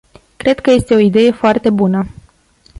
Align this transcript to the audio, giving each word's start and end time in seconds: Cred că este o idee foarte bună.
Cred 0.37 0.59
că 0.59 0.71
este 0.71 0.93
o 0.93 0.97
idee 0.97 1.31
foarte 1.31 1.69
bună. 1.69 2.05